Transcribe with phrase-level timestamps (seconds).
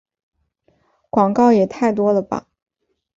[1.11, 2.47] 广告也太多了吧